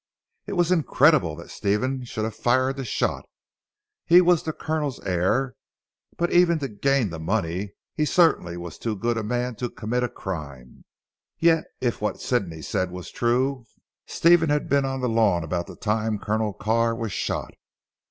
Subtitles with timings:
[0.47, 3.27] It was incredible that Stephen should have fired the shot.
[4.03, 5.53] He was the Colonel's heir;
[6.17, 10.01] but even to gain the money he certainly was too good a man to commit
[10.01, 10.85] a crime.
[11.37, 13.65] Yet if what Sidney said was true,
[14.07, 17.53] Stephen had been on the lawn about the time Colonel Carr was shot.